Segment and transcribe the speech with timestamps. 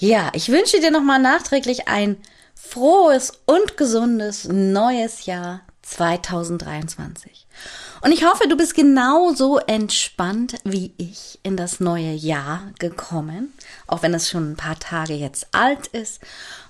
[0.00, 2.18] Ja, ich wünsche dir nochmal nachträglich ein
[2.54, 7.48] frohes und gesundes neues Jahr 2023.
[8.02, 13.52] Und ich hoffe, du bist genauso entspannt wie ich in das neue Jahr gekommen,
[13.88, 16.20] auch wenn es schon ein paar Tage jetzt alt ist.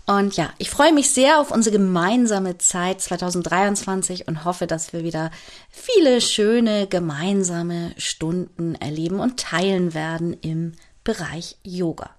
[0.06, 5.05] Und ja, ich freue mich sehr auf unsere gemeinsame Zeit 2023 und hoffe, dass wir
[5.05, 5.30] wieder
[5.69, 10.72] viele schöne gemeinsame Stunden erleben und teilen werden im
[11.05, 12.17] Bereich Yoga.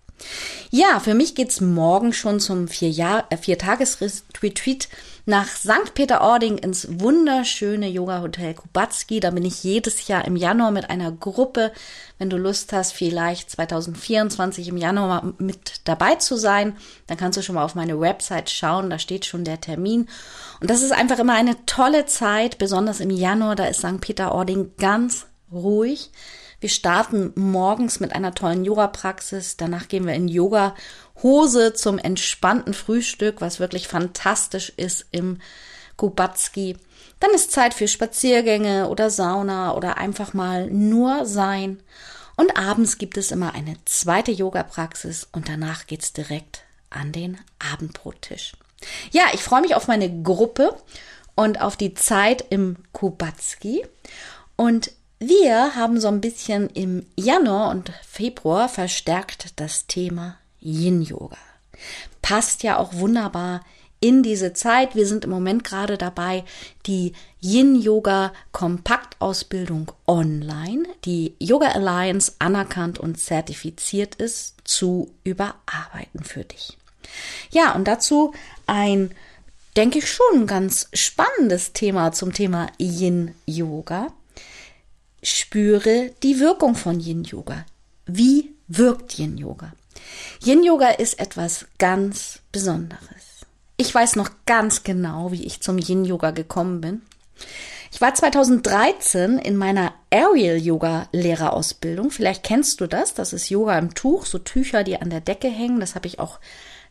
[0.71, 3.57] Ja, für mich geht's morgen schon zum vier, Jahr, äh, vier
[5.29, 5.93] nach St.
[5.93, 9.19] Peter-Ording ins wunderschöne Yoga-Hotel Kubatski.
[9.19, 11.71] Da bin ich jedes Jahr im Januar mit einer Gruppe.
[12.17, 17.43] Wenn du Lust hast, vielleicht 2024 im Januar mit dabei zu sein, dann kannst du
[17.43, 18.89] schon mal auf meine Website schauen.
[18.89, 20.09] Da steht schon der Termin.
[20.61, 23.55] Und das ist einfach immer eine tolle Zeit, besonders im Januar.
[23.55, 24.01] Da ist St.
[24.01, 26.09] Peter-Ording ganz ruhig.
[26.59, 29.55] Wir starten morgens mit einer tollen Yoga-Praxis.
[29.57, 35.39] Danach gehen wir in Yoga-Hose zum entspannten Frühstück, was wirklich fantastisch ist im
[35.95, 36.77] Kubatski.
[37.19, 41.81] Dann ist Zeit für Spaziergänge oder Sauna oder einfach mal nur sein.
[42.35, 47.37] Und abends gibt es immer eine zweite Yoga-Praxis und danach geht's direkt an den
[47.71, 48.53] Abendbrottisch.
[49.11, 50.75] Ja, ich freue mich auf meine Gruppe
[51.35, 53.85] und auf die Zeit im Kubatski.
[54.55, 61.37] Und wir haben so ein bisschen im Januar und Februar verstärkt das Thema Yin Yoga.
[62.21, 63.61] Passt ja auch wunderbar
[63.99, 64.95] in diese Zeit.
[64.95, 66.45] Wir sind im Moment gerade dabei,
[66.85, 76.45] die Yin Yoga Kompaktausbildung online, die Yoga Alliance anerkannt und zertifiziert ist, zu überarbeiten für
[76.45, 76.77] dich.
[77.51, 78.33] Ja, und dazu
[78.67, 79.11] ein,
[79.75, 84.13] denke ich schon, ganz spannendes Thema zum Thema Yin Yoga
[85.23, 87.65] spüre die Wirkung von Yin Yoga.
[88.05, 89.73] Wie wirkt Yin Yoga?
[90.43, 93.45] Yin Yoga ist etwas ganz Besonderes.
[93.77, 97.01] Ich weiß noch ganz genau, wie ich zum Yin Yoga gekommen bin.
[97.91, 102.11] Ich war 2013 in meiner Aerial Yoga Lehrerausbildung.
[102.11, 103.13] Vielleicht kennst du das.
[103.13, 105.79] Das ist Yoga im Tuch, so Tücher, die an der Decke hängen.
[105.79, 106.39] Das habe ich auch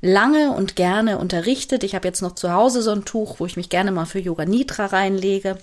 [0.00, 1.84] lange und gerne unterrichtet.
[1.84, 4.18] Ich habe jetzt noch zu Hause so ein Tuch, wo ich mich gerne mal für
[4.18, 5.58] Yoga Nidra reinlege.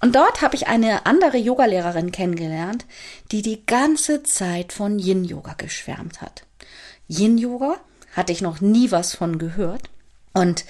[0.00, 2.86] Und dort habe ich eine andere Yogalehrerin kennengelernt,
[3.32, 6.44] die die ganze Zeit von Yin Yoga geschwärmt hat.
[7.08, 7.76] Yin Yoga
[8.14, 9.90] hatte ich noch nie was von gehört.
[10.34, 10.64] Und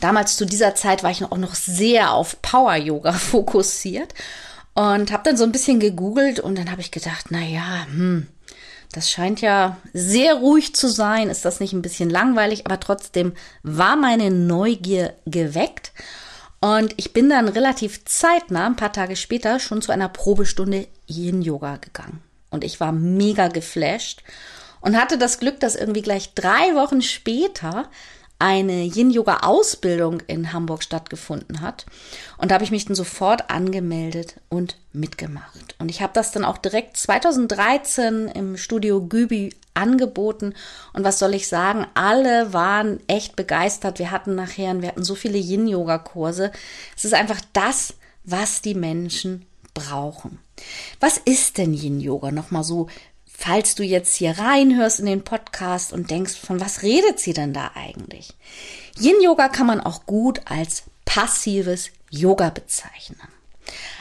[0.00, 4.14] damals zu dieser Zeit war ich auch noch sehr auf Power Yoga fokussiert
[4.74, 8.26] und habe dann so ein bisschen gegoogelt und dann habe ich gedacht, na ja, hm,
[8.92, 11.30] das scheint ja sehr ruhig zu sein.
[11.30, 12.66] Ist das nicht ein bisschen langweilig?
[12.66, 13.32] Aber trotzdem
[13.62, 15.92] war meine Neugier geweckt
[16.62, 21.42] und ich bin dann relativ zeitnah, ein paar Tage später, schon zu einer Probestunde Yin
[21.42, 22.22] Yoga gegangen.
[22.50, 24.22] Und ich war mega geflasht
[24.80, 27.90] und hatte das Glück, dass irgendwie gleich drei Wochen später
[28.42, 31.86] eine Yin-Yoga-Ausbildung in Hamburg stattgefunden hat.
[32.38, 35.76] Und da habe ich mich dann sofort angemeldet und mitgemacht.
[35.78, 40.54] Und ich habe das dann auch direkt 2013 im Studio Gübi angeboten.
[40.92, 41.86] Und was soll ich sagen?
[41.94, 44.00] Alle waren echt begeistert.
[44.00, 46.50] Wir hatten nachher, wir hatten so viele Yin-Yoga-Kurse.
[46.96, 50.40] Es ist einfach das, was die Menschen brauchen.
[50.98, 52.32] Was ist denn Yin-Yoga?
[52.32, 52.88] Nochmal so
[53.42, 57.52] falls du jetzt hier reinhörst in den Podcast und denkst, von was redet sie denn
[57.52, 58.34] da eigentlich?
[59.00, 63.18] Yin Yoga kann man auch gut als passives Yoga bezeichnen.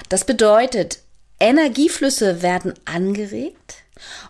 [0.10, 1.00] Das bedeutet,
[1.40, 3.78] Energieflüsse werden angeregt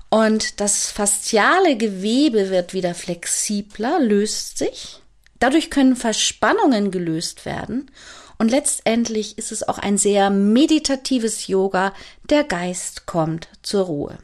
[0.09, 5.01] und das fasziale Gewebe wird wieder flexibler, löst sich.
[5.39, 7.91] Dadurch können Verspannungen gelöst werden
[8.37, 11.93] und letztendlich ist es auch ein sehr meditatives Yoga.
[12.29, 14.17] Der Geist kommt zur Ruhe.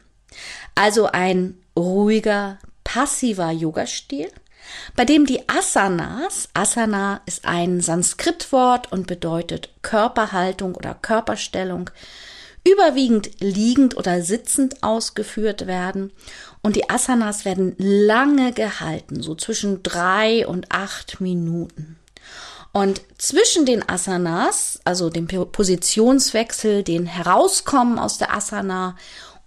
[0.76, 4.30] Also ein ruhiger, passiver Yoga-Stil,
[4.96, 11.90] bei dem die Asanas, Asana ist ein Sanskritwort und bedeutet Körperhaltung oder Körperstellung,
[12.68, 16.12] überwiegend liegend oder sitzend ausgeführt werden.
[16.62, 21.98] Und die Asanas werden lange gehalten, so zwischen drei und acht Minuten.
[22.74, 28.96] Und zwischen den Asanas, also dem Positionswechsel, den Herauskommen aus der Asana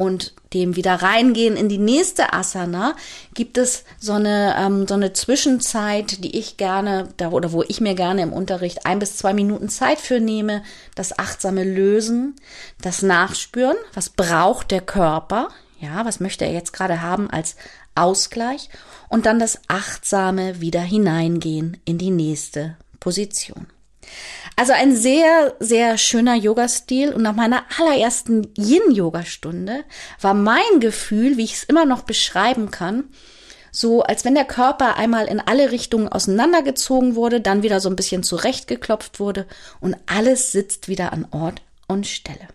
[0.01, 2.97] und dem wieder reingehen in die nächste Asana,
[3.35, 7.83] gibt es so eine, ähm, so eine Zwischenzeit, die ich gerne, da, oder wo ich
[7.83, 10.63] mir gerne im Unterricht ein bis zwei Minuten Zeit für nehme,
[10.95, 12.35] das achtsame Lösen,
[12.81, 15.49] das Nachspüren, was braucht der Körper,
[15.81, 17.57] ja, was möchte er jetzt gerade haben als
[17.95, 18.71] Ausgleich?
[19.11, 23.67] Und dann das achtsame wieder hineingehen in die nächste Position.
[24.61, 29.85] Also ein sehr, sehr schöner Yoga-Stil und nach meiner allerersten Yin-Yoga-Stunde
[30.21, 33.05] war mein Gefühl, wie ich es immer noch beschreiben kann,
[33.73, 37.97] so als wenn der Körper einmal in alle Richtungen auseinandergezogen wurde, dann wieder so ein
[37.97, 39.47] bisschen zurechtgeklopft wurde
[39.81, 42.47] und alles sitzt wieder an Ort und Stelle.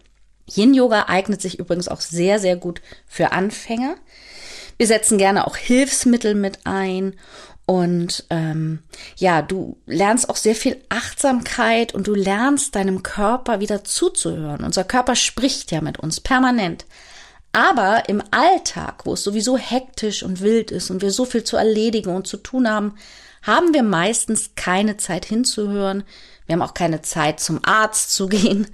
[0.47, 3.95] Yin-Yoga eignet sich übrigens auch sehr, sehr gut für Anfänger.
[4.77, 7.15] Wir setzen gerne auch Hilfsmittel mit ein
[7.65, 8.79] und ähm,
[9.17, 14.63] ja, du lernst auch sehr viel Achtsamkeit und du lernst deinem Körper wieder zuzuhören.
[14.63, 16.85] Unser Körper spricht ja mit uns permanent.
[17.53, 21.57] Aber im Alltag, wo es sowieso hektisch und wild ist und wir so viel zu
[21.57, 22.95] erledigen und zu tun haben,
[23.41, 26.03] haben wir meistens keine Zeit hinzuhören,
[26.45, 28.67] wir haben auch keine Zeit zum Arzt zu gehen.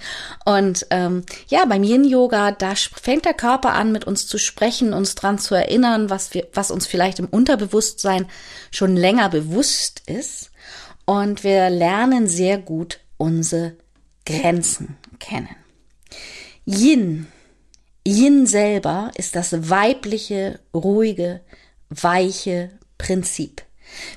[0.46, 5.16] Und ähm, ja, beim Yin-Yoga, da fängt der Körper an, mit uns zu sprechen, uns
[5.16, 8.28] dran zu erinnern, was wir, was uns vielleicht im Unterbewusstsein
[8.72, 10.52] schon länger bewusst ist.
[11.06, 13.76] Und wir lernen sehr gut unsere
[14.26, 15.56] Grenzen kennen.
[16.66, 17.28] Yin.
[18.06, 21.42] Yin selber ist das weibliche, ruhige,
[21.90, 23.64] weiche Prinzip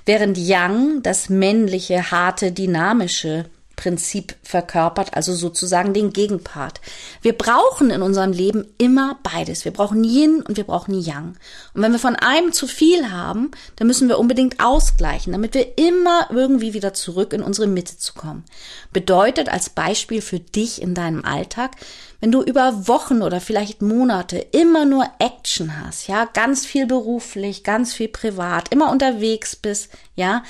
[0.07, 6.81] während Yang das männliche, harte, dynamische Prinzip verkörpert, also sozusagen den Gegenpart.
[7.23, 9.65] Wir brauchen in unserem Leben immer beides.
[9.65, 11.37] Wir brauchen Yin und wir brauchen Yang.
[11.75, 15.79] Und wenn wir von einem zu viel haben, dann müssen wir unbedingt ausgleichen, damit wir
[15.79, 18.45] immer irgendwie wieder zurück in unsere Mitte zu kommen.
[18.93, 21.73] Bedeutet als Beispiel für dich in deinem Alltag,
[22.21, 27.65] wenn du über Wochen oder vielleicht Monate immer nur Action hast, ja, ganz viel beruflich,
[27.65, 30.43] ganz viel privat, immer unterwegs bist, ja,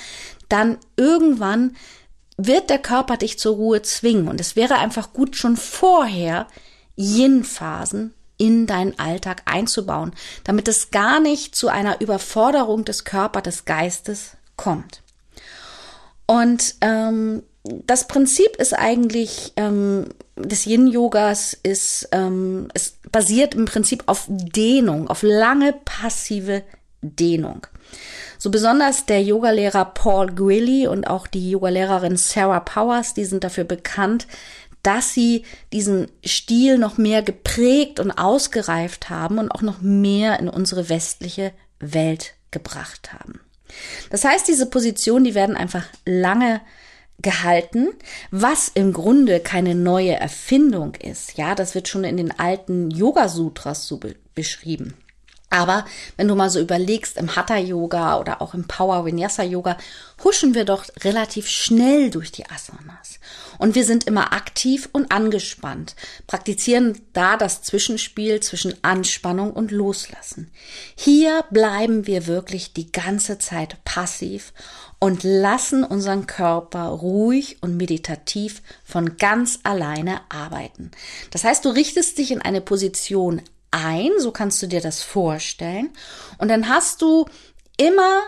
[0.47, 1.75] dann irgendwann
[2.37, 4.27] wird der Körper dich zur Ruhe zwingen.
[4.27, 6.47] Und es wäre einfach gut, schon vorher
[6.97, 13.65] Yin-Phasen in deinen Alltag einzubauen, damit es gar nicht zu einer Überforderung des Körpers, des
[13.65, 15.01] Geistes kommt.
[16.25, 24.03] Und ähm, das Prinzip ist eigentlich ähm, des Yin-Yogas ist, ähm, es basiert im Prinzip
[24.07, 26.63] auf Dehnung, auf lange passive
[27.01, 27.67] Dehnung.
[28.37, 33.63] So besonders der Yogalehrer Paul Gwilly und auch die Yogalehrerin Sarah Powers, die sind dafür
[33.63, 34.27] bekannt,
[34.83, 40.47] dass sie diesen Stil noch mehr geprägt und ausgereift haben und auch noch mehr in
[40.47, 43.39] unsere westliche Welt gebracht haben.
[44.11, 46.61] Das heißt, diese Positionen, die werden einfach lange
[47.19, 47.89] gehalten,
[48.29, 51.37] was im Grunde keine neue Erfindung ist.
[51.37, 54.95] Ja, das wird schon in den alten Yoga Sutras so be beschrieben.
[55.55, 55.85] Aber
[56.17, 59.77] wenn du mal so überlegst, im Hatha Yoga oder auch im Power Vinyasa Yoga
[60.21, 63.19] huschen wir doch relativ schnell durch die Asanas.
[63.57, 65.95] Und wir sind immer aktiv und angespannt,
[66.27, 70.51] praktizieren da das Zwischenspiel zwischen Anspannung und Loslassen.
[70.93, 74.51] Hier bleiben wir wirklich die ganze Zeit passiv
[74.99, 80.91] und lassen unseren Körper ruhig und meditativ von ganz alleine arbeiten.
[81.31, 83.41] Das heißt, du richtest dich in eine Position
[83.71, 85.89] ein, so kannst du dir das vorstellen.
[86.37, 87.25] Und dann hast du
[87.77, 88.21] immer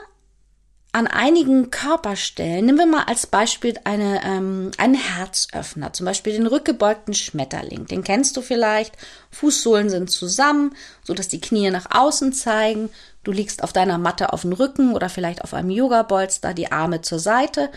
[0.93, 6.47] an einigen Körperstellen, nehmen wir mal als Beispiel eine, ähm, einen Herzöffner, zum Beispiel den
[6.47, 7.85] rückgebeugten Schmetterling.
[7.85, 8.97] Den kennst du vielleicht.
[9.31, 12.89] Fußsohlen sind zusammen, so dass die Knie nach außen zeigen.
[13.23, 17.01] Du liegst auf deiner Matte auf dem Rücken oder vielleicht auf einem Yoga-Bolster, die Arme
[17.01, 17.69] zur Seite.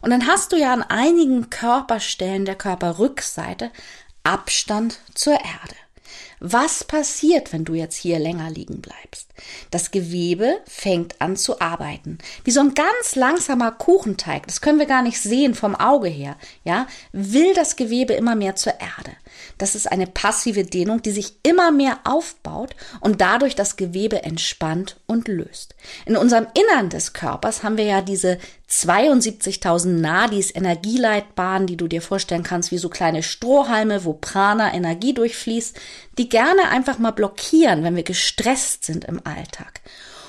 [0.00, 3.70] Und dann hast du ja an einigen Körperstellen der Körperrückseite
[4.24, 5.76] Abstand zur Erde.
[6.46, 9.32] Was passiert, wenn du jetzt hier länger liegen bleibst?
[9.70, 12.18] Das Gewebe fängt an zu arbeiten.
[12.44, 14.46] Wie so ein ganz langsamer Kuchenteig.
[14.46, 16.36] Das können wir gar nicht sehen vom Auge her.
[16.64, 19.12] Ja, will das Gewebe immer mehr zur Erde.
[19.58, 24.96] Das ist eine passive Dehnung, die sich immer mehr aufbaut und dadurch das Gewebe entspannt
[25.06, 25.74] und löst.
[26.06, 28.38] In unserem Innern des Körpers haben wir ja diese
[28.70, 35.14] 72.000 Nadis, Energieleitbahnen, die du dir vorstellen kannst, wie so kleine Strohhalme, wo Prana Energie
[35.14, 35.78] durchfließt,
[36.18, 39.80] die gerne einfach mal blockieren, wenn wir gestresst sind im Alltag.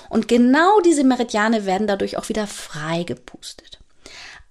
[0.09, 3.79] Und genau diese Meridiane werden dadurch auch wieder frei gepustet.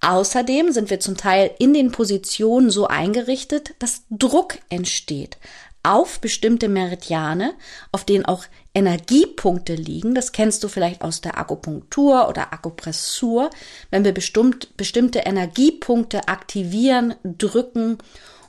[0.01, 5.37] Außerdem sind wir zum Teil in den Positionen so eingerichtet, dass Druck entsteht
[5.85, 7.53] auf bestimmte Meridiane,
[7.91, 10.15] auf denen auch Energiepunkte liegen.
[10.15, 13.51] Das kennst du vielleicht aus der Akupunktur oder Akupressur.
[13.91, 17.99] Wenn wir bestimmt, bestimmte Energiepunkte aktivieren, drücken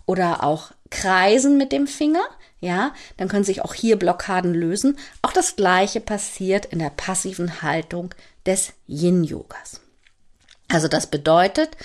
[0.06, 2.24] oder auch kreisen mit dem Finger.
[2.60, 4.98] Ja, dann können sich auch hier Blockaden lösen.
[5.22, 8.14] Auch das gleiche passiert in der passiven Haltung
[8.46, 9.80] des Yin-Yogas.
[10.68, 11.76] Also das bedeutet,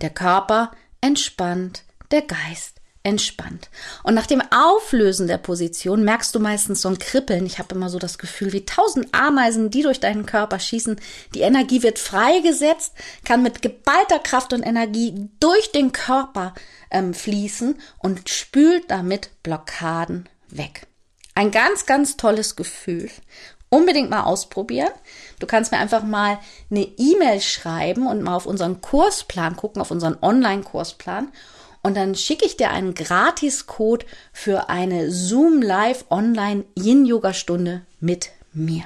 [0.00, 3.70] der Körper entspannt, der Geist entspannt.
[4.02, 7.46] Und nach dem Auflösen der Position merkst du meistens so ein Kribbeln.
[7.46, 11.00] Ich habe immer so das Gefühl, wie tausend Ameisen, die durch deinen Körper schießen.
[11.32, 12.94] Die Energie wird freigesetzt,
[13.24, 16.52] kann mit geballter Kraft und Energie durch den Körper
[16.90, 20.88] ähm, fließen und spült damit Blockaden weg.
[21.36, 23.08] Ein ganz, ganz tolles Gefühl.
[23.68, 24.90] Unbedingt mal ausprobieren.
[25.38, 26.38] Du kannst mir einfach mal
[26.70, 31.28] eine E-Mail schreiben und mal auf unseren Kursplan gucken, auf unseren Online-Kursplan
[31.86, 37.82] und dann schicke ich dir einen Gratiscode für eine Zoom Live Online Yin Yoga Stunde
[38.00, 38.82] mit mir.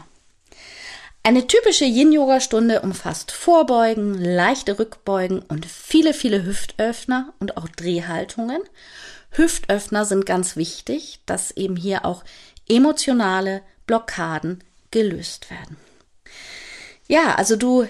[1.22, 7.68] Eine typische Yin Yoga Stunde umfasst Vorbeugen, leichte Rückbeugen und viele, viele Hüftöffner und auch
[7.68, 8.60] Drehhaltungen.
[9.30, 12.22] Hüftöffner sind ganz wichtig, dass eben hier auch
[12.68, 15.78] emotionale Blockaden gelöst werden.
[17.08, 17.88] Ja, also du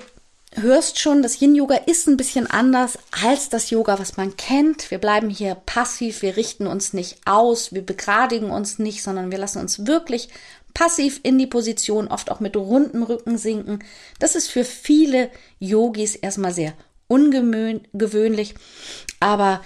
[0.54, 4.90] hörst schon, das Yin-Yoga ist ein bisschen anders als das Yoga, was man kennt.
[4.90, 9.38] Wir bleiben hier passiv, wir richten uns nicht aus, wir begradigen uns nicht, sondern wir
[9.38, 10.28] lassen uns wirklich
[10.74, 13.80] passiv in die Position, oft auch mit rundem Rücken sinken.
[14.18, 16.74] Das ist für viele Yogis erstmal sehr
[17.06, 18.54] ungewöhnlich,
[19.18, 19.62] aber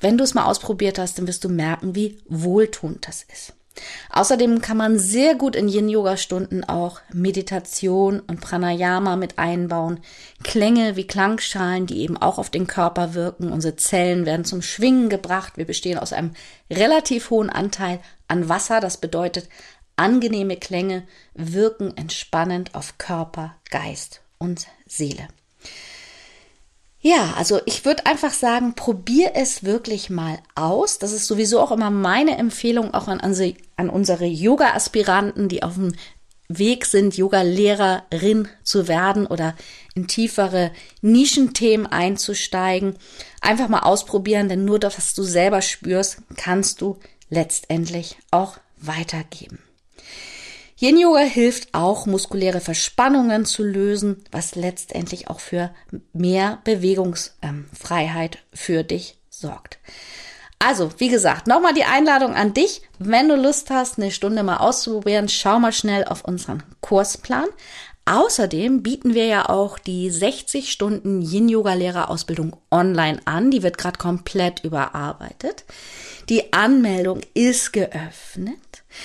[0.00, 3.52] wenn du es mal ausprobiert hast, dann wirst du merken, wie wohltuend das ist.
[4.10, 10.00] Außerdem kann man sehr gut in Yin-Yoga-Stunden auch Meditation und Pranayama mit einbauen.
[10.42, 13.52] Klänge wie Klangschalen, die eben auch auf den Körper wirken.
[13.52, 15.56] Unsere Zellen werden zum Schwingen gebracht.
[15.56, 16.32] Wir bestehen aus einem
[16.70, 18.80] relativ hohen Anteil an Wasser.
[18.80, 19.48] Das bedeutet,
[19.96, 21.04] angenehme Klänge
[21.34, 25.28] wirken entspannend auf Körper, Geist und Seele.
[27.00, 30.98] Ja, also ich würde einfach sagen, probier es wirklich mal aus.
[30.98, 33.34] Das ist sowieso auch immer meine Empfehlung, auch an, an
[33.90, 35.92] unsere Yoga-Aspiranten, die auf dem
[36.48, 39.54] Weg sind, Yoga-Lehrerin zu werden oder
[39.94, 42.96] in tiefere Nischenthemen einzusteigen.
[43.40, 49.58] Einfach mal ausprobieren, denn nur das, was du selber spürst, kannst du letztendlich auch weitergeben.
[50.80, 55.74] Yin Yoga hilft auch, muskuläre Verspannungen zu lösen, was letztendlich auch für
[56.12, 59.78] mehr Bewegungsfreiheit für dich sorgt.
[60.58, 62.82] Also, wie gesagt, nochmal die Einladung an dich.
[62.98, 67.46] Wenn du Lust hast, eine Stunde mal auszuprobieren, schau mal schnell auf unseren Kursplan.
[68.06, 73.50] Außerdem bieten wir ja auch die 60 Stunden Yin-Yoga-Lehrerausbildung online an.
[73.50, 75.64] Die wird gerade komplett überarbeitet.
[76.28, 78.58] Die Anmeldung ist geöffnet.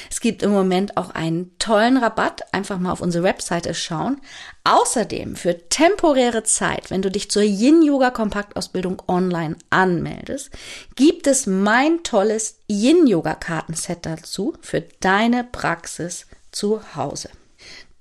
[0.09, 2.53] Es gibt im Moment auch einen tollen Rabatt.
[2.53, 4.19] Einfach mal auf unsere Webseite schauen.
[4.65, 10.49] Außerdem für temporäre Zeit, wenn du dich zur Yin-Yoga Kompaktausbildung online anmeldest,
[10.95, 17.29] gibt es mein tolles Yin-Yoga Kartenset dazu für deine Praxis zu Hause.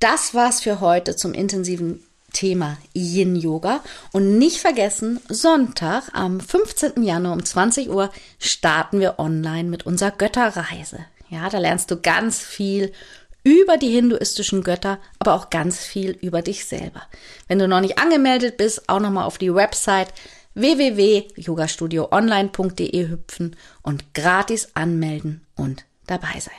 [0.00, 2.02] Das war's für heute zum intensiven
[2.33, 3.81] Thema Yin Yoga.
[4.12, 7.03] Und nicht vergessen, Sonntag am 15.
[7.03, 11.01] Januar um 20 Uhr starten wir online mit unserer Götterreise.
[11.29, 12.93] Ja, da lernst du ganz viel
[13.45, 17.03] über die hinduistischen Götter, aber auch ganz viel über dich selber.
[17.49, 20.15] Wenn du noch nicht angemeldet bist, auch nochmal auf die Website
[20.55, 26.55] www.yogastudioonline.de hüpfen und gratis anmelden und dabei sein.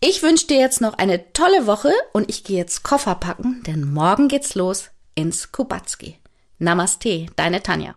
[0.00, 3.90] Ich wünsche dir jetzt noch eine tolle Woche und ich gehe jetzt Koffer packen, denn
[3.92, 6.18] morgen geht's los ins Kubatski.
[6.58, 7.96] Namaste, deine Tanja.